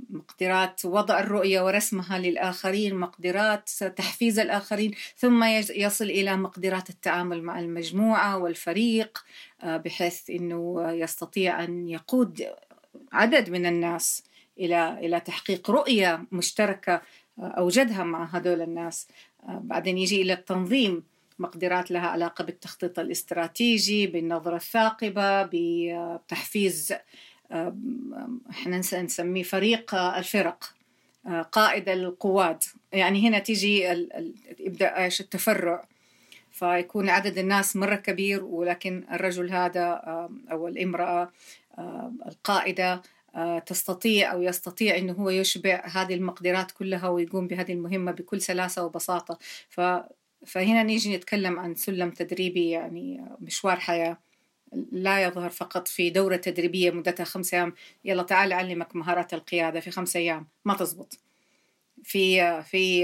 مقدرات 0.09 0.85
وضع 0.85 1.19
الرؤية 1.19 1.61
ورسمها 1.61 2.19
للآخرين 2.19 2.95
مقدرات 2.95 3.69
تحفيز 3.69 4.39
الآخرين 4.39 4.91
ثم 5.17 5.43
يصل 5.75 6.05
إلى 6.05 6.37
مقدرات 6.37 6.89
التعامل 6.89 7.43
مع 7.43 7.59
المجموعة 7.59 8.37
والفريق 8.37 9.25
بحيث 9.63 10.29
أنه 10.29 10.91
يستطيع 10.91 11.63
أن 11.63 11.87
يقود 11.87 12.47
عدد 13.15 13.49
من 13.49 13.65
الناس 13.65 14.23
إلى 14.59 14.99
إلى 14.99 15.19
تحقيق 15.19 15.71
رؤية 15.71 16.23
مشتركة 16.31 17.01
أوجدها 17.39 18.03
مع 18.03 18.25
هذول 18.25 18.61
الناس. 18.61 19.07
بعدين 19.47 19.97
يجي 19.97 20.21
إلى 20.21 20.33
التنظيم. 20.33 21.03
مقدرات 21.39 21.91
لها 21.91 22.07
علاقة 22.07 22.43
بالتخطيط 22.43 22.99
الاستراتيجي 22.99 24.07
بالنظرة 24.07 24.55
الثاقبة 24.55 25.49
بتحفيز 25.53 26.93
إحنا 28.49 28.77
نسميه 28.93 29.43
فريق 29.43 29.95
الفرق 29.95 30.73
قائد 31.51 31.89
القواد. 31.89 32.63
يعني 32.93 33.29
هنا 33.29 33.39
تيجي 33.39 33.83
يبدأ 34.59 35.03
إيش؟ 35.03 35.21
التفرع. 35.21 35.85
فيكون 36.51 37.09
عدد 37.09 37.37
الناس 37.37 37.75
مرة 37.75 37.95
كبير 37.95 38.43
ولكن 38.43 39.03
الرجل 39.11 39.51
هذا 39.51 40.01
أو 40.51 40.67
الامرأة 40.67 41.31
القائده 42.27 43.01
تستطيع 43.65 44.33
أو 44.33 44.41
يستطيع 44.41 44.97
إنه 44.97 45.13
هو 45.13 45.29
يشبع 45.29 45.83
هذه 45.85 46.13
المقدرات 46.13 46.71
كلها 46.71 47.09
ويقوم 47.09 47.47
بهذه 47.47 47.73
المهمة 47.73 48.11
بكل 48.11 48.41
سلاسة 48.41 48.85
وبساطة. 48.85 49.39
ف 49.69 49.81
فهنا 50.45 50.83
نيجي 50.83 51.17
نتكلم 51.17 51.59
عن 51.59 51.75
سلم 51.75 52.11
تدريبي 52.11 52.69
يعني 52.69 53.25
مشوار 53.41 53.79
حياة 53.79 54.17
لا 54.91 55.23
يظهر 55.23 55.49
فقط 55.49 55.87
في 55.87 56.09
دورة 56.09 56.35
تدريبية 56.35 56.91
مدتها 56.91 57.23
خمسة 57.23 57.57
أيام. 57.57 57.73
يلا 58.05 58.23
تعال 58.23 58.51
أعلمك 58.53 58.95
مهارات 58.95 59.33
القيادة 59.33 59.79
في 59.79 59.91
خمسة 59.91 60.19
أيام. 60.19 60.47
ما 60.65 60.73
تزبط. 60.73 61.19
في 62.03 62.61
في 62.63 63.01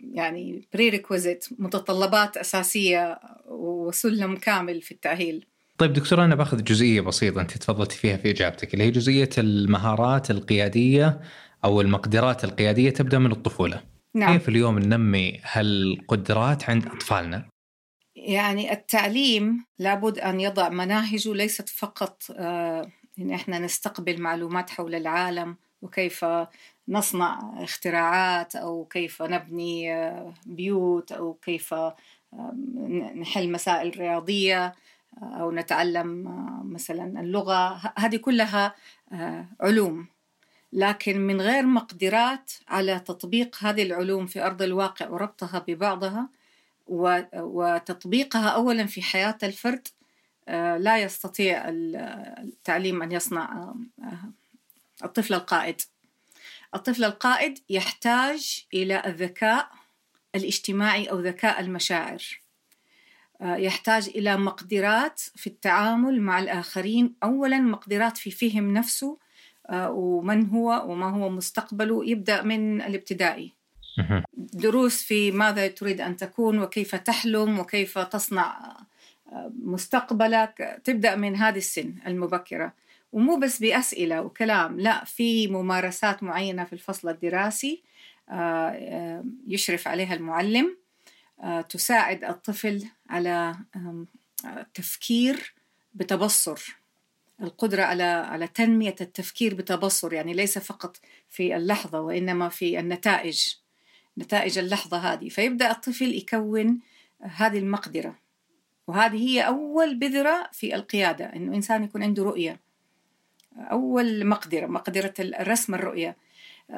يعني 0.00 0.68
بريريكوزيت 0.74 1.46
متطلبات 1.58 2.36
أساسية 2.36 3.18
وسلم 3.48 4.36
كامل 4.36 4.82
في 4.82 4.92
التأهيل. 4.92 5.46
طيب 5.78 5.92
دكتور 5.92 6.24
أنا 6.24 6.34
باخذ 6.34 6.64
جزئية 6.64 7.00
بسيطة 7.00 7.40
أنت 7.40 7.58
تفضلتي 7.58 7.96
فيها 7.96 8.16
في 8.16 8.30
إجابتك 8.30 8.74
اللي 8.74 8.84
هي 8.84 8.90
جزئية 8.90 9.30
المهارات 9.38 10.30
القيادية 10.30 11.20
أو 11.64 11.80
المقدرات 11.80 12.44
القيادية 12.44 12.90
تبدأ 12.90 13.18
من 13.18 13.32
الطفولة 13.32 13.80
نعم. 14.14 14.32
كيف 14.32 14.48
اليوم 14.48 14.78
ننمي 14.78 15.40
هالقدرات 15.44 16.70
عند 16.70 16.86
أطفالنا؟ 16.86 17.48
يعني 18.16 18.72
التعليم 18.72 19.64
لابد 19.78 20.18
أن 20.18 20.40
يضع 20.40 20.68
مناهجه 20.68 21.34
ليست 21.34 21.68
فقط 21.68 22.22
آه، 22.30 22.90
إن 23.18 23.30
إحنا 23.30 23.58
نستقبل 23.58 24.20
معلومات 24.20 24.70
حول 24.70 24.94
العالم 24.94 25.56
وكيف 25.82 26.24
نصنع 26.88 27.54
اختراعات 27.56 28.56
أو 28.56 28.84
كيف 28.84 29.22
نبني 29.22 29.94
آه، 29.94 30.34
بيوت 30.46 31.12
أو 31.12 31.34
كيف 31.34 31.74
آه، 31.74 31.96
نحل 33.16 33.52
مسائل 33.52 33.98
رياضية 33.98 34.74
أو 35.22 35.50
نتعلم 35.50 36.24
مثلا 36.72 37.20
اللغة. 37.20 37.92
هذه 37.98 38.16
كلها 38.16 38.74
علوم. 39.60 40.06
لكن 40.72 41.20
من 41.20 41.40
غير 41.40 41.66
مقدرات 41.66 42.52
على 42.68 43.00
تطبيق 43.00 43.56
هذه 43.60 43.82
العلوم 43.82 44.26
في 44.26 44.46
أرض 44.46 44.62
الواقع 44.62 45.08
وربطها 45.08 45.64
ببعضها 45.68 46.28
وتطبيقها 47.34 48.48
اولا 48.48 48.86
في 48.86 49.02
حياة 49.02 49.38
الفرد 49.42 49.88
آه، 50.48 50.76
لا 50.76 50.98
يستطيع 50.98 51.64
التعليم 51.68 53.02
أن 53.02 53.12
يصنع 53.12 53.74
آه، 54.02 54.30
الطفل 55.04 55.34
القائد. 55.34 55.80
الطفل 56.74 57.04
القائد 57.04 57.58
يحتاج 57.70 58.64
إلى 58.74 59.02
الذكاء 59.06 59.70
الاجتماعي 60.34 61.10
أو 61.10 61.20
ذكاء 61.20 61.60
المشاعر. 61.60 62.22
آه، 62.22 62.43
يحتاج 63.40 64.08
إلى 64.08 64.36
مقدرات 64.36 65.20
في 65.20 65.46
التعامل 65.46 66.20
مع 66.20 66.38
الآخرين. 66.38 67.14
اولا 67.22 67.58
مقدرات 67.58 68.16
في 68.16 68.30
فهم 68.30 68.72
نفسه 68.72 69.18
ومن 69.72 70.46
هو 70.46 70.84
وما 70.88 71.10
هو 71.10 71.28
مستقبله. 71.28 72.08
يبدأ 72.08 72.42
من 72.42 72.82
الابتدائي. 72.82 73.52
دروس 74.36 75.02
في 75.02 75.30
ماذا 75.30 75.68
تريد 75.68 76.00
أن 76.00 76.16
تكون 76.16 76.58
وكيف 76.58 76.94
تحلم 76.94 77.58
وكيف 77.58 77.98
تصنع 77.98 78.76
آه، 79.32 79.52
مستقبلك. 79.62 80.80
تبدأ 80.84 81.16
من 81.16 81.36
هذه 81.36 81.56
السن 81.56 81.94
المبكرة. 82.06 82.72
ومو 83.12 83.36
بس 83.36 83.58
بأسئلة 83.58 84.22
وكلام 84.22 84.80
لا 84.80 85.04
في 85.04 85.48
ممارسات 85.48 86.22
معينة 86.22 86.64
في 86.64 86.72
الفصل 86.72 87.08
الدراسي 87.08 87.82
آه، 88.30 88.68
آه، 88.68 89.24
يشرف 89.46 89.88
عليها 89.88 90.14
المعلم. 90.14 90.76
تساعد 91.68 92.24
الطفل 92.24 92.84
على 93.10 93.56
التفكير 94.44 95.54
بتبصر. 95.94 96.76
القدرة 97.42 97.82
على 97.82 98.02
على 98.02 98.46
تنمية 98.46 98.94
التفكير 99.00 99.54
بتبصر 99.54 100.12
يعني 100.12 100.32
ليس 100.32 100.58
فقط 100.58 100.96
في 101.30 101.56
اللحظة 101.56 102.00
وإنما 102.00 102.48
في 102.48 102.78
النتائج 102.78 103.54
نتائج 104.18 104.58
اللحظة 104.58 104.98
هذه. 104.98 105.28
فيبدأ 105.28 105.70
الطفل 105.70 106.14
يكون 106.14 106.80
هذه 107.20 107.58
المقدرة. 107.58 108.18
وهذه 108.86 109.28
هي 109.28 109.46
أول 109.46 109.94
بذرة 109.94 110.48
في 110.52 110.74
القيادة 110.74 111.24
إنه 111.24 111.56
إنسان 111.56 111.84
يكون 111.84 112.02
عنده 112.02 112.22
رؤية. 112.22 112.60
أول 113.56 114.26
مقدرة 114.26 114.66
مقدرة 114.66 115.14
الرسم 115.20 115.74
الرؤية. 115.74 116.16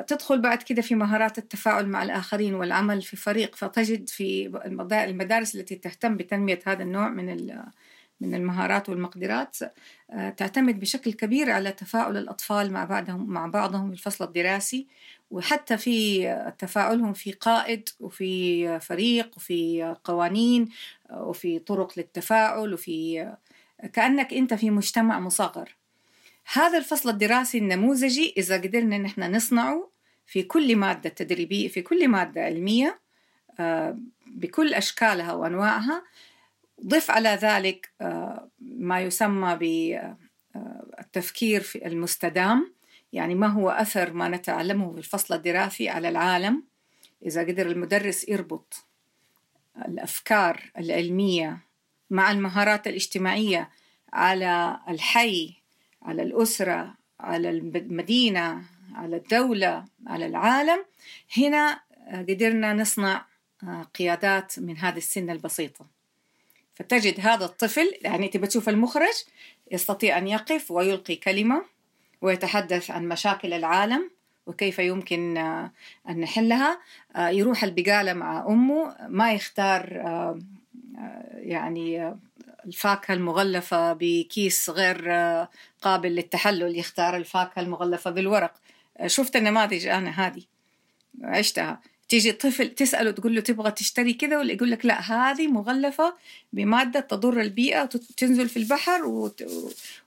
تدخل 0.07 0.40
بعد 0.40 0.62
كده 0.62 0.83
في 0.83 0.95
مهارات 0.95 1.38
التفاعل 1.38 1.87
مع 1.87 2.02
الآخرين 2.02 2.55
والعمل 2.55 3.02
في 3.02 3.16
فريق 3.16 3.55
فتجد 3.57 4.09
في 4.09 4.47
المدارس 5.05 5.55
التي 5.55 5.75
تهتم 5.76 6.16
بتنمية 6.16 6.61
هذا 6.66 6.83
النوع 6.83 7.09
من 7.09 7.28
من 8.21 8.35
المهارات 8.35 8.88
والمقدرات 8.88 9.57
آه، 10.11 10.31
تعتمد 10.31 10.81
بشكل 10.81 11.12
كبير 11.12 11.50
على 11.50 11.73
تفاعل 11.73 12.16
الأطفال 12.16 12.73
مع 12.73 12.85
بعضهم 12.85 13.26
مع 13.31 13.47
بعضهم 13.47 13.93
الفصل 13.93 14.25
الدراسي 14.25 14.87
وحتى 15.31 15.76
في 15.78 16.26
تفاعلهم 16.59 17.12
في 17.12 17.33
قائد 17.33 17.88
وفي 18.00 18.81
فريق 18.81 19.37
وفي 19.37 19.97
قوانين 20.05 20.69
وفي 21.11 21.59
طرق 21.59 21.93
للتفاعل 21.99 22.75
وفي 22.75 23.33
كأنك 23.93 24.35
أنت 24.35 24.55
في 24.55 24.71
مجتمع 24.71 25.21
مصغر. 25.21 25.76
هذا 26.52 26.78
الفصل 26.78 27.08
الدراسي 27.10 27.58
النموذجي 27.58 28.34
إذا 28.36 28.56
قدرنا 28.56 28.98
نحن 28.98 29.36
نصنعه 29.36 29.90
في 30.26 30.42
كل 30.42 30.76
مادة 30.76 31.10
تدريبية 31.10 31.68
في 31.68 31.82
كل 31.82 32.08
مادة 32.08 32.42
علمية 32.42 33.00
آه، 33.60 33.98
بكل 34.26 34.74
أشكالها 34.74 35.32
وأنواعها 35.32 36.02
ضف 36.84 37.10
على 37.10 37.28
ذلك 37.28 37.90
آه، 38.00 38.48
ما 38.60 39.00
يسمى 39.00 39.56
بالتفكير 40.54 41.60
في 41.60 41.86
المستدام. 41.86 42.76
يعني 43.12 43.34
ما 43.34 43.46
هو 43.46 43.70
أثر 43.70 44.12
ما 44.12 44.28
نتعلمه 44.28 44.92
في 44.92 44.98
الفصل 44.98 45.34
الدراسي 45.34 45.88
على 45.88 46.08
العالم؟ 46.08 46.62
إذا 47.26 47.40
قدر 47.40 47.66
المدرس 47.66 48.28
يربط 48.28 48.84
الأفكار 49.88 50.70
العلمية 50.78 51.58
مع 52.10 52.30
المهارات 52.30 52.86
الاجتماعية 52.86 53.70
على 54.12 54.80
الحي 54.88 55.65
على 56.06 56.22
الأسرة 56.22 56.94
على 57.20 57.50
المدينة 57.50 58.62
على 58.94 59.16
الدولة 59.16 59.84
على 60.06 60.26
العالم. 60.26 60.84
هنا 61.36 61.80
قدرنا 62.28 62.72
نصنع 62.72 63.26
قيادات 63.98 64.58
من 64.58 64.78
هذه 64.78 64.96
السن 64.96 65.30
البسيطة. 65.30 65.86
فتجد 66.75 67.20
هذا 67.20 67.44
الطفل 67.44 67.92
يعني 68.02 68.28
تبى 68.28 68.46
تشوف 68.46 68.68
المخرج 68.68 69.14
يستطيع 69.72 70.18
أن 70.18 70.28
يقف 70.28 70.70
ويلقي 70.70 71.16
كلمة 71.16 71.64
ويتحدث 72.22 72.90
عن 72.90 73.08
مشاكل 73.08 73.52
العالم 73.52 74.10
وكيف 74.46 74.78
يمكن 74.78 75.36
أن 76.08 76.20
نحلها. 76.20 76.80
يروح 77.18 77.64
البقالة 77.64 78.12
مع 78.12 78.46
أمه 78.48 78.96
ما 79.08 79.32
يختار 79.32 80.02
يعني 81.34 82.14
الفاكهة 82.66 83.14
المغلفة 83.14 83.92
بكيس 83.92 84.70
غير 84.70 85.11
قابل 85.82 86.08
للتحلل 86.08 86.78
يختار 86.78 87.16
الفاكهة 87.16 87.62
المغلفة 87.62 88.11
بالورق. 88.11 88.52
شفت 89.06 89.37
النماذج 89.37 89.87
أنا 89.87 90.11
هذه. 90.11 90.42
عشتها. 91.23 91.80
تيجي 92.08 92.32
طفل 92.32 92.68
تسأله 92.68 93.11
تقول 93.11 93.35
له 93.35 93.40
تبغى 93.40 93.70
تشتري 93.70 94.12
كذا؟ 94.12 94.38
ولا 94.38 94.52
يقول 94.52 94.70
لك 94.70 94.87
لا 94.87 95.00
هذه 95.00 95.46
مغلفة 95.46 96.14
بمادة 96.52 97.00
تضر 97.00 97.40
البيئة 97.40 97.82
وتنزل 97.82 98.49
في 98.49 98.56
البحر 98.56 99.04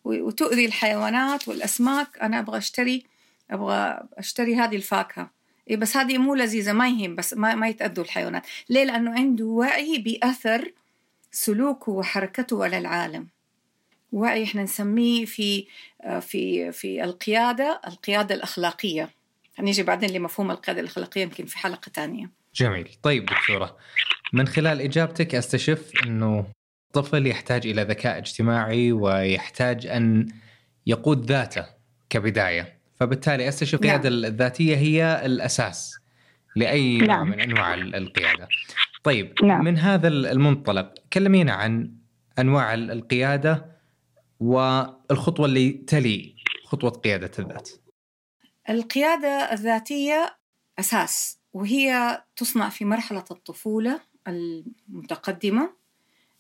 وتؤذي 0.06 0.66
الحيوانات 0.66 1.48
والأسماك. 1.48 2.08
أنا 2.22 2.40
أبغى 2.40 2.58
أشتري 2.58 3.06
أبغى 3.52 4.00
أشتري 4.18 4.56
هذه 4.56 4.76
الفاكهة. 4.76 5.30
إيه 5.70 5.78
بس 5.78 5.98
هذه 5.98 6.18
مو 6.18 6.36
لذيذة 6.36 6.74
ما 6.74 6.90
يهم 6.90 7.16
بس 7.16 7.34
ما, 7.34 7.56
ما 7.56 7.68
يتأذوا 7.68 8.04
الحيوانات. 8.04 8.44
ليه؟ 8.70 8.84
لأنه 8.84 9.12
عنده 9.12 9.46
وعي 9.46 9.98
بأثر 9.98 10.72
سلوكه 11.32 11.92
وحركته 11.92 12.64
على 12.64 12.78
العالم. 12.78 13.28
وعي 14.12 14.44
إحنا 14.44 14.64
نسميه 14.64 15.26
في 15.26 15.68
في 16.22 16.72
في 16.72 17.04
القيادة 17.04 17.82
القيادة 17.88 18.36
الأخلاقية. 18.36 19.10
هنيجي 19.60 19.84
بعدين 19.84 20.10
لمفهوم 20.10 20.52
القيادة 20.52 20.82
الأخلاقية 20.82 21.22
يمكن 21.22 21.46
في 21.46 21.58
حلقة 21.58 21.92
ثانية. 21.94 22.30
جميل. 22.56 22.90
طيب 23.04 23.26
دكتورة 23.26 23.78
من 24.34 24.48
خلال 24.48 24.82
إجابتك 24.82 25.36
أستشف 25.36 25.92
أنه 26.06 26.46
الطفل 26.88 27.28
يحتاج 27.28 27.68
إلى 27.68 27.82
ذكاء 27.82 28.18
اجتماعي 28.18 28.92
ويحتاج 28.92 29.88
أن 29.88 30.28
يقود 30.88 31.26
ذاته 31.26 31.66
كبداية. 32.10 32.80
فبالتالي 33.00 33.48
أستشف 33.48 33.74
القيادة 33.74 34.10
نعم. 34.10 34.26
الذاتية 34.26 34.76
هي 34.76 35.22
الأساس 35.26 36.00
لأي 36.56 36.98
نعم. 36.98 37.08
نوع 37.08 37.24
من 37.24 37.42
أنواع 37.42 37.74
القيادة. 37.74 38.48
طيب 39.04 39.34
نعم. 39.44 39.64
من 39.64 39.78
هذا 39.78 40.08
المنطلق 40.08 40.94
كلمينا 41.14 41.54
عن 41.54 41.92
أنواع 42.40 42.74
القيادة 42.74 43.66
والخطوة 44.40 45.46
اللي 45.46 45.72
تلي 45.72 46.36
خطوة 46.66 46.90
قيادة 46.90 47.32
الذات 47.40 47.70
القيادة 48.70 49.54
الذاتية 49.54 50.38
أساس 50.80 51.40
وهي 51.54 52.22
تصنع 52.36 52.70
في 52.70 52.86
مرحلة 52.86 53.24
الطفولة 53.32 54.00
المتقدمة 54.28 55.74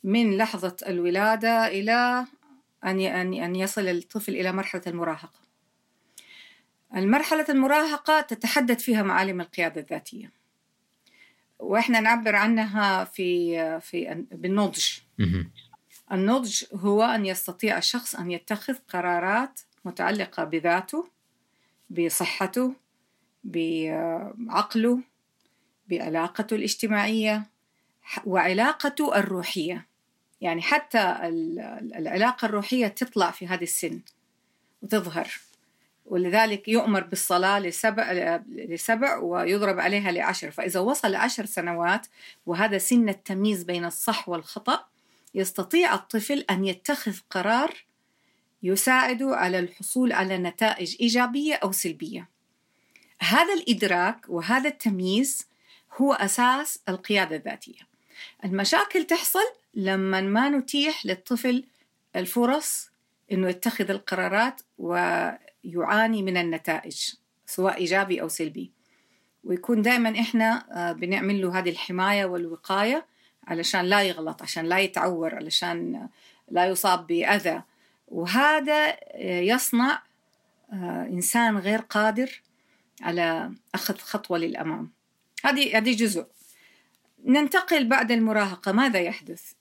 من 0.04 0.38
لحظة 0.38 0.76
الولادة 0.88 1.68
إلى 1.68 2.26
أن 2.84 3.02
أن 3.34 3.56
يصل 3.56 3.88
الطفل 3.88 4.36
إلى 4.36 4.52
مرحلة 4.52 4.82
المراهقة. 4.88 5.40
المرحلة 6.96 7.46
المراهقة 7.50 8.22
تتحدد 8.22 8.80
فيها 8.80 9.04
معالم 9.04 9.42
القيادة 9.42 9.82
الذاتية. 9.82 10.32
وإحنا 11.60 12.00
نعبر 12.00 12.36
عنها 12.36 13.04
في 13.04 13.80
في 13.80 14.26
بالنضج. 14.32 14.86
النضج 16.12 16.64
هو 16.74 17.04
أن 17.04 17.26
يستطيع 17.26 17.78
الشخص 17.78 18.16
أن 18.16 18.32
يتخذ 18.32 18.76
قرارات 18.90 19.60
متعلقة 19.86 20.44
بذاته 20.44 21.08
بصحته 21.90 22.74
بعقله 23.44 25.00
بعلاقته 25.90 26.56
الاجتماعية 26.56 27.44
وعلاقته 28.26 29.16
الروحية. 29.16 29.88
يعني 30.42 30.62
حتى 30.62 31.18
العلاقة 31.96 32.46
الروحية 32.46 32.88
تطلع 32.88 33.32
في 33.32 33.48
هذه 33.48 33.64
السن 33.64 34.02
وتظهر. 34.82 35.30
ولذلك 36.10 36.68
يؤمر 36.68 37.04
بالصلاة 37.04 37.60
لسبع, 37.60 38.12
لسبع 38.50 39.18
ويضرب 39.18 39.80
عليها 39.80 40.12
لعشر. 40.12 40.52
فإذا 40.52 40.80
وصل 40.80 41.16
عشر 41.16 41.46
سنوات 41.46 42.08
وهذا 42.46 42.78
سن 42.78 43.10
التمييز 43.10 43.64
بين 43.64 43.86
الصح 43.86 44.30
والخطأ 44.30 44.86
يستطيع 45.36 45.94
الطفل 45.94 46.46
أن 46.50 46.66
يتخذ 46.66 47.18
قرار 47.30 47.86
يساعده 48.64 49.36
على 49.36 49.60
الحصول 49.60 50.12
على 50.12 50.38
نتائج 50.38 50.96
إيجابية 51.02 51.56
أو 51.56 51.72
سلبية. 51.72 52.30
هذا 53.22 53.54
الإدراك 53.54 54.26
وهذا 54.30 54.70
التمييز 54.70 55.48
هو 55.98 56.14
أساس 56.14 56.80
القيادة 56.90 57.36
الذاتية. 57.36 57.90
المشاكل 58.46 59.04
تحصل 59.04 59.54
لما 59.74 60.22
ما 60.22 60.50
نتيح 60.50 61.06
للطفل 61.06 61.64
الفرص 62.16 62.90
إنه 63.32 63.50
يتخذ 63.50 63.92
القرارات 63.92 64.62
ويعاني 65.66 66.24
من 66.24 66.38
النتائج 66.38 67.14
سواء 67.46 67.78
إيجابي 67.78 68.22
أو 68.22 68.28
سلبي. 68.28 68.72
ويكون 69.44 69.82
دائما 69.82 70.20
إحنا 70.20 70.66
آه، 70.72 70.92
بنعمل 70.92 71.42
له 71.42 71.60
هذه 71.60 71.70
الحماية 71.70 72.26
والوقاية 72.26 73.06
علشان 73.48 73.86
لا 73.86 74.02
يغلط 74.02 74.42
عشان 74.42 74.66
لا 74.66 74.80
يتعور 74.80 75.36
علشان 75.36 76.08
لا 76.52 76.66
يصاب 76.66 77.08
بأذى. 77.08 77.62
وهذا 78.08 78.98
آه، 79.02 79.40
يصنع 79.40 80.02
آه، 80.74 81.08
إنسان 81.12 81.58
غير 81.58 81.80
قادر 81.80 82.42
على 83.02 83.52
أخذ 83.76 83.98
خطوة 83.98 84.38
للأمام. 84.38 84.92
هذه 85.46 85.78
هذه 85.78 85.96
جزء. 85.96 86.26
ننتقل 87.26 87.88
بعد 87.88 88.12
المراهقة. 88.12 88.72
ماذا 88.72 89.00
يحدث؟ 89.00 89.54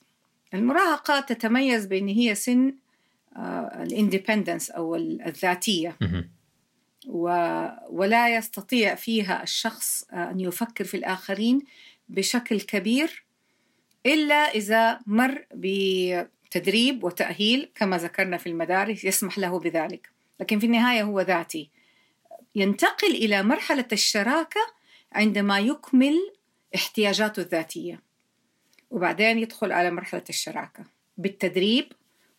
المراهقة 0.55 1.21
تتميز 1.21 1.87
بأن 1.87 2.09
هي 2.09 2.35
سن 2.35 2.69
آه، 2.69 2.88
الاندبندنس 3.83 4.70
أو 4.70 4.96
الذاتية. 4.96 5.96
ولا 7.88 8.37
يستطيع 8.37 8.94
فيها 8.94 9.42
الشخص 9.42 10.05
أن 10.12 10.40
يفكر 10.40 10.85
في 10.85 10.96
الآخرين 10.96 11.61
بشكل 12.09 12.61
كبير 12.61 13.24
إلا 14.07 14.35
إذا 14.35 15.01
مر 15.07 15.46
تدريب 16.51 17.05
وتأهيل 17.05 17.70
كما 17.74 17.98
ذكرنا 17.98 18.37
في 18.37 18.48
المدارس 18.48 19.05
يسمح 19.05 19.38
له 19.38 19.59
بذلك. 19.59 20.11
لكن 20.40 20.59
في 20.59 20.66
النهاية 20.66 21.03
هو 21.03 21.20
ذاتي. 21.20 21.70
ينتقل 22.55 23.11
إلى 23.11 23.42
مرحلة 23.42 23.88
الشراكة 23.92 24.61
عندما 25.12 25.59
يكمل 25.59 26.33
احتياجاته 26.74 27.40
الذاتية. 27.40 28.03
وبعدين 28.90 29.38
يدخل 29.38 29.72
على 29.72 29.90
مرحلة 29.90 30.24
الشراكة. 30.29 30.85
بالتدريب 31.16 31.92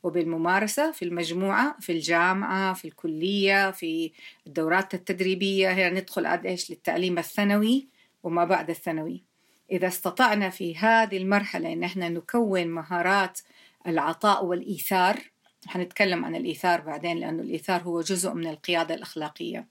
وبالممارسة 0.03 0.91
في 0.91 1.05
المجموعة 1.05 1.75
في 1.79 1.91
الجامعة 1.91 2.73
في 2.73 2.85
الكلية 2.85 3.71
في 3.71 4.11
الدورات 4.47 4.93
التدريبية 4.93 5.71
هنا 5.71 5.89
ندخل 5.89 6.25
عاد 6.25 6.45
إيش؟ 6.45 6.71
للتعليم 6.71 7.17
الثانوي 7.17 7.87
وما 8.23 8.45
بعد 8.45 8.69
الثانوي. 8.69 9.23
إذا 9.71 9.87
استطعنا 9.87 10.49
في 10.49 10.77
هذه 10.77 11.17
المرحلة 11.17 11.73
إن 11.73 11.83
إحنا 11.83 12.09
نكون 12.09 12.67
مهارات 12.67 13.39
العطاء 13.87 14.45
والإيثار 14.45 15.19
حنتكلم 15.67 16.25
عن 16.25 16.35
الإيثار 16.35 16.81
بعدين 16.81 17.17
لأنه 17.17 17.43
الإيثار 17.43 17.81
هو 17.81 18.01
جزء 18.01 18.33
من 18.33 18.47
القيادة 18.47 18.95
الأخلاقية. 18.95 19.67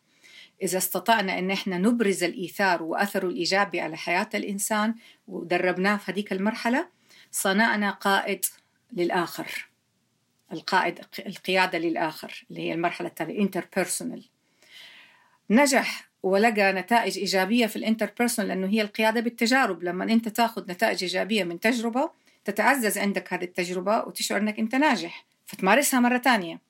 إذا 0.63 0.79
استطعنا 0.79 1.39
أن 1.39 1.51
إحنا 1.51 1.79
نبرز 1.79 2.25
الإيثار 2.25 2.83
وأثره 2.83 3.29
الإيجابي 3.29 3.81
على 3.81 3.97
حياة 3.97 4.29
الإنسان 4.35 4.95
ودربناه 5.29 5.97
في 5.97 6.13
هذيك 6.13 6.33
المرحلة 6.33 6.89
صنعنا 7.31 7.91
قائد 7.91 8.45
للآخر. 8.93 9.69
القائد 10.53 11.01
القيادة 11.27 11.79
للآخر 11.79 12.45
اللي 12.51 12.61
هي 12.61 12.75
المرحلة 12.75 13.09
التالية 13.09 13.49
interpersonal. 13.49 14.23
نجح 15.51 16.09
ولقى 16.23 16.73
نتائج 16.73 17.19
إيجابية 17.19 17.67
في 17.67 17.77
الانتربيرسونال 17.77 18.49
لأنه 18.49 18.67
هي 18.67 18.83
القيادة 18.83 19.21
بالتجارب. 19.21 19.83
لما 19.83 20.05
أنت 20.05 20.29
تأخذ 20.29 20.71
نتائج 20.71 21.03
إيجابية 21.03 21.45
من 21.45 21.61
تجربة 21.61 22.11
تتعزز 22.45 22.99
عندك 22.99 23.33
هذه 23.33 23.45
التجربة 23.45 23.99
وتشعر 23.99 24.41
أنك 24.41 24.59
أنت 24.59 24.75
ناجح 24.75 25.25
فتمارسها 25.47 26.01
مرة 26.01 26.19
ثانية 26.19 26.61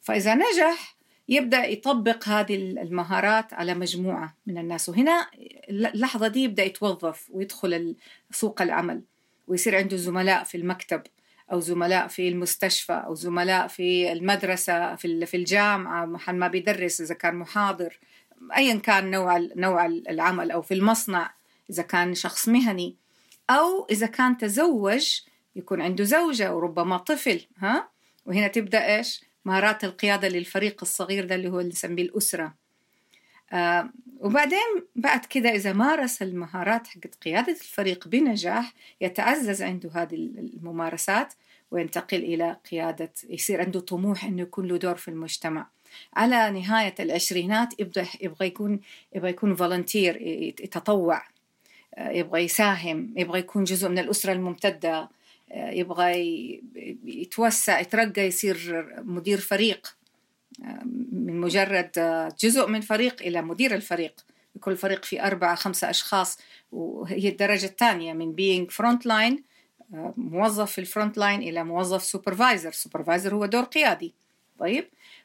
فإذا 0.00 0.34
نجح 0.34 0.96
يبدأ 1.28 1.64
يطبق 1.66 2.28
هذه 2.28 2.54
المهارات 2.56 3.54
على 3.54 3.74
مجموعة 3.74 4.36
من 4.46 4.58
الناس 4.58 4.88
وهنا 4.88 5.30
اللحظة 5.70 6.28
دي 6.28 6.42
يبدأ 6.42 6.64
يتوظف 6.64 7.26
ويدخل 7.30 7.96
سوق 8.30 8.62
العمل 8.62 9.02
ويصير 9.48 9.76
عنده 9.76 9.96
زملاء 9.96 10.44
في 10.44 10.56
المكتب. 10.56 11.02
أو 11.52 11.60
زملاء 11.60 12.08
في 12.08 12.28
المستشفى 12.28 12.92
أو 12.92 13.14
زملاء 13.14 13.66
في 13.66 14.12
المدرسة 14.12 14.94
في 14.94 15.26
في 15.26 15.36
الجامعة 15.36 16.04
محل 16.04 16.36
ما 16.36 16.48
بيدرس 16.48 17.00
إذا 17.00 17.14
كان 17.14 17.34
محاضر 17.34 17.98
أيا 18.56 18.74
كان 18.74 19.10
نوع 19.10 19.38
نوع 19.56 19.86
العمل 19.86 20.50
أو 20.50 20.62
في 20.62 20.74
المصنع 20.74 21.34
إذا 21.70 21.82
كان 21.82 22.14
شخص 22.14 22.48
مهني. 22.48 22.96
أو 23.50 23.86
إذا 23.90 24.06
كان 24.06 24.36
تزوج 24.36 25.20
يكون 25.56 25.82
عنده 25.82 26.04
زوجة 26.04 26.54
وربما 26.54 26.96
طفل 26.96 27.46
ها؟ 27.58 27.88
وهنا 28.26 28.48
تبدأ 28.48 28.96
إيش؟ 28.96 29.24
مهارات 29.44 29.84
القيادة 29.84 30.28
للفريق 30.28 30.76
الصغير 30.82 31.24
ده 31.24 31.34
اللي 31.34 31.48
هو 31.48 31.60
اللي 31.60 31.70
نسميه 31.70 32.02
الأسرة. 32.02 32.54
آه 33.52 33.90
وبعدين 34.20 34.82
بعد 34.96 35.24
كده 35.24 35.50
إذا 35.50 35.72
مارس 35.72 36.22
المهارات 36.22 36.86
حقت 36.86 37.14
قيادة 37.24 37.52
الفريق 37.52 38.08
بنجاح 38.08 38.72
يتعزز 39.00 39.62
عنده 39.62 39.90
هذه 39.94 40.14
الممارسات 40.14 41.34
وينتقل 41.70 42.16
إلى 42.16 42.56
قيادة 42.70 43.12
يصير 43.28 43.60
عنده 43.60 43.80
طموح 43.80 44.24
إنه 44.24 44.42
يكون 44.42 44.66
له 44.66 44.76
دور 44.76 44.96
في 44.96 45.08
المجتمع. 45.08 45.66
على 46.16 46.50
نهاية 46.50 46.94
العشرينات 47.00 47.80
يبغى 47.80 48.06
يبغى 48.20 48.46
يكون 48.46 48.80
يبغى 49.14 49.30
يكون 49.30 49.54
volunteer 49.54 50.22
يتطوع. 50.60 51.22
يبغى 51.98 52.40
يساهم 52.40 53.14
يبغى 53.16 53.38
يكون 53.38 53.64
جزء 53.64 53.88
من 53.88 53.98
الأسرة 53.98 54.32
الممتدة. 54.32 55.08
يبغى 55.54 56.12
يتوسع 57.04 57.80
يترقى 57.80 58.22
يصير 58.26 58.86
مدير 58.98 59.38
فريق. 59.38 59.96
مجرد 61.40 61.90
جزء 62.40 62.66
من 62.66 62.80
فريق 62.80 63.22
إلى 63.22 63.42
مدير 63.42 63.74
الفريق. 63.74 64.14
كل 64.60 64.76
فريق 64.76 65.04
في 65.04 65.26
أربعة 65.26 65.54
خمسة 65.54 65.90
أشخاص 65.90 66.38
وهي 66.72 67.28
الدرجة 67.28 67.66
الثانية 67.66 68.12
من 68.12 68.36
being 68.36 68.72
front 68.74 68.98
line 69.06 69.40
موظف 70.16 70.72
في 70.72 70.80
ال 70.80 70.86
front 70.86 71.18
line 71.18 71.42
إلى 71.42 71.64
موظف 71.64 72.02
supervisor 72.02 72.72
supervisor 72.72 73.34
هو 73.34 73.46
دور 73.46 73.62
قيادي. 73.62 74.14
طيب؟ 74.58 74.84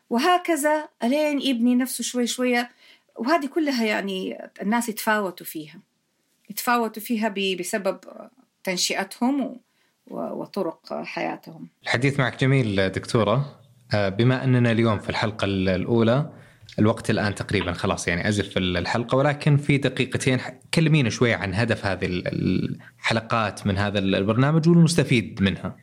وهكذا 0.10 0.88
ألين 1.04 1.42
يبني 1.42 1.76
نفسه 1.76 2.04
شوي 2.04 2.28
شوية. 2.28 2.72
وهذه 3.16 3.46
كلها 3.46 3.86
يعني 3.86 4.38
الناس 4.62 4.90
يتفاوتوا 4.90 5.46
فيها. 5.46 5.80
يتفاوتوا 6.50 7.04
فيها 7.04 7.30
بسبب 7.60 8.00
تنشئتهم 8.64 9.60
وطرق 10.08 11.02
حياتهم. 11.04 11.68
الحديث 11.84 12.20
معك 12.20 12.42
جميل 12.42 12.90
دكتورة. 12.90 13.65
بما 13.94 14.44
أننا 14.44 14.72
اليوم 14.72 15.00
في 15.00 15.10
الحلقة 15.10 15.46
الأولى 15.46 16.32
الوقت 16.80 17.10
الآن 17.10 17.36
تقريبا 17.36 17.72
خلاص 17.72 18.08
يعني 18.08 18.30
أزف 18.30 18.58
الحلقة 18.58 19.16
ولكن 19.16 19.58
في 19.58 19.78
دقيقتين 19.78 20.40
كلمينا 20.74 21.10
شوية 21.10 21.36
عن 21.36 21.54
هدف 21.54 21.86
هذه 21.86 22.06
الحلقات 22.06 23.68
من 23.68 23.78
هذا 23.78 24.00
البرنامج 24.00 24.70
والمستفيد 24.70 25.42
منها. 25.42 25.78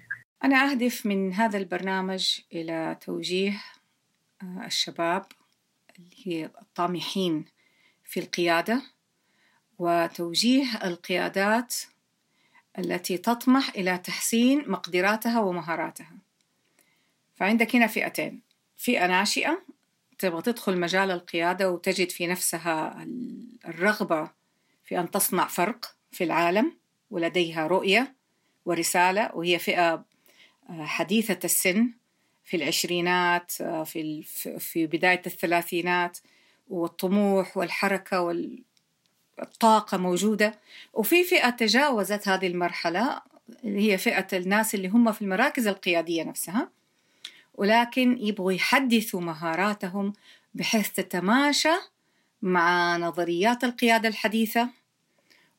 أنا 0.44 0.70
أهدف 0.70 1.06
من 1.06 1.32
هذا 1.32 1.58
البرنامج 1.58 2.38
إلى 2.52 2.96
توجيه 3.00 3.62
آه، 4.42 4.66
الشباب 4.66 5.26
اللي 5.98 6.50
الطامحين 6.62 7.44
في 8.04 8.20
القيادة 8.20 8.82
وتوجيه 9.78 10.64
القيادات 10.84 11.74
التي 12.78 13.18
تطمح 13.18 13.68
إلى 13.76 13.98
تحسين 13.98 14.70
مقدراتها 14.70 15.40
ومهاراتها. 15.40 16.12
فعندك 17.42 17.76
هنا 17.76 17.87
فئتين. 17.87 18.42
فئة 18.76 19.07
ناشئة 19.07 19.62
تبغى 20.18 20.42
تدخل 20.42 20.81
مجال 20.81 21.11
القيادة 21.11 21.70
وتجد 21.70 22.11
في 22.11 22.26
نفسها 22.26 23.07
الرغبة 23.68 24.31
في 24.85 25.00
أن 25.00 25.11
تصنع 25.11 25.46
فرق 25.46 25.96
في 26.12 26.24
العالم 26.24 26.76
ولديها 27.11 27.66
رؤية 27.66 28.14
ورسالة 28.64 29.31
وهي 29.35 29.59
فئة 29.59 30.05
آه، 30.70 30.85
حديثة 30.85 31.38
السن 31.44 31.90
في 32.44 32.57
العشرينات 32.57 33.52
آه، 33.61 33.85
في 33.85 34.22
في 34.59 34.87
بداية 34.87 35.22
الثلاثينات 35.26 36.18
والطموح 36.68 37.57
والحركة 37.57 38.20
والطاقة 39.38 39.98
موجودة. 39.98 40.61
وفي 40.92 41.24
فئة 41.24 41.50
تجاوزت 41.50 42.28
هذه 42.28 42.46
المرحلة 42.46 43.22
هي 43.64 43.98
فئة 43.98 44.26
الناس 44.38 44.74
اللي 44.74 44.88
هم 44.88 45.12
في 45.12 45.22
المراكز 45.22 45.66
القيادية 45.66 46.22
نفسها. 46.22 46.82
ولكن 47.54 48.18
يبغوا 48.20 48.52
يحدثوا 48.52 49.20
مهاراتهم 49.20 50.12
بحيث 50.54 50.90
تتماشى 50.90 51.74
مع 52.42 52.96
نظريات 52.96 53.64
القيادة 53.64 54.08
الحديثة 54.08 54.68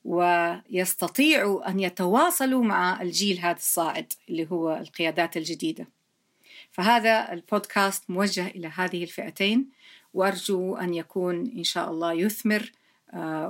ويستطيعوا 0.06 1.70
أن 1.70 1.80
يتواصلوا 1.80 2.64
مع 2.64 3.02
الجيل 3.02 3.40
هذا 3.40 3.58
الصاعد 3.58 4.14
اللي 4.30 4.48
هو 4.52 4.78
القيادات 4.78 5.38
الجديدة. 5.38 5.88
فهذا 6.72 7.34
البودكاست 7.34 8.10
موجه 8.10 8.48
إلى 8.48 8.68
هذه 8.68 9.04
الفئتين 9.04 9.70
وأرجو 10.14 10.76
أن 10.76 10.94
يكون 10.94 11.36
إن 11.58 11.64
شاء 11.64 11.92
الله 11.92 12.14
يثمر 12.14 12.72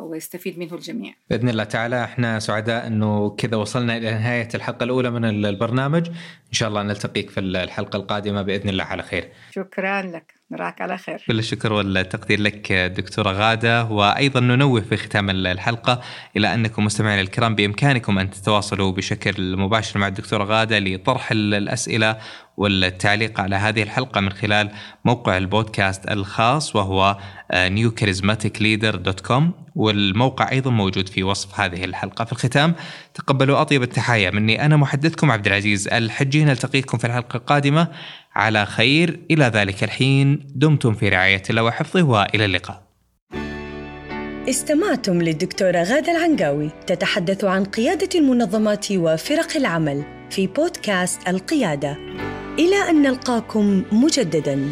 ويستفيد 0.02 0.60
منه 0.60 0.74
الجميع. 0.74 1.14
بإذن 1.30 1.50
الله 1.50 1.64
تعالى 1.64 2.04
إحنا 2.04 2.40
سعداء 2.40 2.88
إنه 2.88 3.30
كذا 3.30 3.58
وصلنا 3.58 3.98
إلى 3.98 4.12
نهاية 4.12 4.48
الحلقة 4.56 4.84
الأولى 4.84 5.10
من 5.12 5.26
البرنامج. 5.26 6.08
إن 6.08 6.54
شاء 6.54 6.70
الله 6.70 6.84
نلتقيك 6.84 7.30
في 7.30 7.40
الحلقة 7.40 7.98
القادمة 7.98 8.42
بإذن 8.42 8.70
الله 8.70 8.84
على 8.84 9.04
خير. 9.04 9.30
شكرا 9.52 10.02
لك. 10.02 10.34
نراك 10.52 10.82
على 10.82 10.98
خير. 10.98 11.24
كل 11.28 11.40
الشكر 11.40 11.74
والتقدير 11.74 12.42
لك 12.42 12.72
دكتورة 12.72 13.32
غادة. 13.32 13.86
وأيضا 13.86 14.40
ننوه 14.40 14.82
في 14.82 14.98
ختام 14.98 15.30
الحلقة 15.30 16.02
إلى 16.38 16.54
أنكم 16.54 16.86
مستمعين 16.86 17.20
الكرام 17.20 17.56
بإمكانكم 17.56 18.20
أن 18.20 18.30
تتواصلوا 18.30 18.92
بشكل 18.92 19.58
مباشر 19.58 20.00
مع 20.00 20.08
الدكتورة 20.08 20.44
غادة 20.44 20.80
لطرح 20.80 21.32
الأسئلة 21.32 22.18
والتعليق 22.58 23.40
على 23.40 23.56
هذه 23.56 23.84
الحلقة 23.84 24.22
من 24.22 24.32
خلال 24.32 24.72
موقع 25.06 25.38
البودكاست 25.38 26.12
الخاص 26.12 26.76
وهو 26.76 27.18
newcharismaticleader.com 27.54 29.44
والموقع 29.76 30.52
أيضا 30.52 30.72
موجود 30.72 31.10
في 31.10 31.24
وصف 31.24 31.60
هذه 31.60 31.86
الحلقة. 31.86 32.26
في 32.26 32.32
الختام 32.32 32.76
تقبلوا 33.14 33.62
أطيب 33.62 33.84
التحايا 33.84 34.32
مني. 34.32 34.66
أنا 34.66 34.78
محدثكم 34.78 35.32
عبد 35.32 35.48
العزيز 35.48 35.88
الحجي. 35.88 36.44
نلتقيكم 36.44 36.98
في 36.98 37.08
الحلقة 37.08 37.38
القادمة. 37.38 37.88
على 38.36 38.66
خير. 38.66 39.20
إلى 39.32 39.46
ذلك 39.46 39.84
الحين. 39.84 40.48
دمتم 40.56 40.94
في 40.94 41.10
رعاية 41.10 41.44
الله 41.50 41.64
وحفظه 41.64 42.04
وإلى 42.04 42.46
اللقاء. 42.46 42.84
استمعتم 44.50 45.22
للدكتورة 45.22 45.84
غادة 45.84 46.12
العنقاوي 46.12 46.70
تتحدث 46.88 47.44
عن 47.44 47.66
قيادة 47.66 48.10
المنظمات 48.20 48.92
وفرق 48.92 49.58
العمل 49.58 50.04
في 50.30 50.48
بودكاست 50.48 51.28
القيادة. 51.28 51.98
إلى 52.60 52.90
أن 52.90 53.02
نلقاكم 53.02 53.84
مجدداً. 53.92 54.72